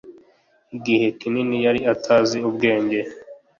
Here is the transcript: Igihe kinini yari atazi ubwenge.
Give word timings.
Igihe 0.77 1.07
kinini 1.19 1.57
yari 1.65 1.81
atazi 1.93 2.37
ubwenge. 2.49 2.99